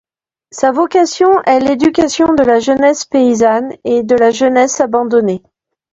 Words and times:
Sa 0.49 0.71
vocation 0.71 1.43
est 1.43 1.59
l'éducation 1.59 2.33
de 2.33 2.41
la 2.41 2.57
jeunesse 2.57 3.05
paysanne 3.05 3.73
et 3.83 4.01
de 4.01 4.15
la 4.15 4.31
jeunesse 4.31 4.81
abandonnée. 4.81 5.43